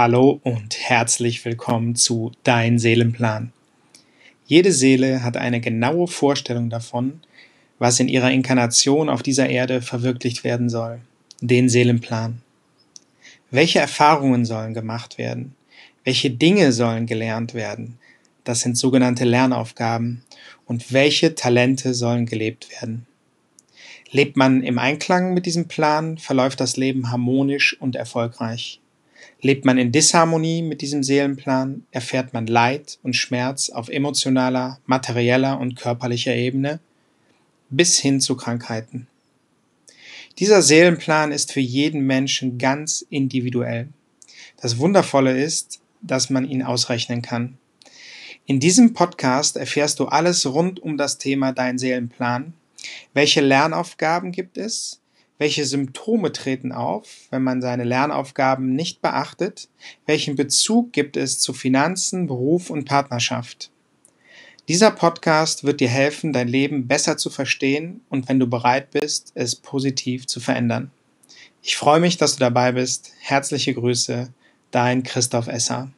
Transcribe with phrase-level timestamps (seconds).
[0.00, 3.52] Hallo und herzlich willkommen zu Dein Seelenplan.
[4.46, 7.20] Jede Seele hat eine genaue Vorstellung davon,
[7.80, 11.00] was in ihrer Inkarnation auf dieser Erde verwirklicht werden soll,
[11.40, 12.42] den Seelenplan.
[13.50, 15.56] Welche Erfahrungen sollen gemacht werden?
[16.04, 17.98] Welche Dinge sollen gelernt werden?
[18.44, 20.22] Das sind sogenannte Lernaufgaben.
[20.64, 23.08] Und welche Talente sollen gelebt werden?
[24.12, 28.78] Lebt man im Einklang mit diesem Plan, verläuft das Leben harmonisch und erfolgreich.
[29.40, 35.60] Lebt man in Disharmonie mit diesem Seelenplan, erfährt man Leid und Schmerz auf emotionaler, materieller
[35.60, 36.80] und körperlicher Ebene
[37.70, 39.06] bis hin zu Krankheiten.
[40.38, 43.88] Dieser Seelenplan ist für jeden Menschen ganz individuell.
[44.60, 47.58] Das Wundervolle ist, dass man ihn ausrechnen kann.
[48.46, 52.54] In diesem Podcast erfährst du alles rund um das Thema Dein Seelenplan.
[53.12, 55.00] Welche Lernaufgaben gibt es?
[55.40, 59.68] Welche Symptome treten auf, wenn man seine Lernaufgaben nicht beachtet?
[60.04, 63.70] Welchen Bezug gibt es zu Finanzen, Beruf und Partnerschaft?
[64.66, 69.30] Dieser Podcast wird dir helfen, dein Leben besser zu verstehen und wenn du bereit bist,
[69.36, 70.90] es positiv zu verändern.
[71.62, 73.12] Ich freue mich, dass du dabei bist.
[73.20, 74.32] Herzliche Grüße,
[74.72, 75.92] dein Christoph Esser.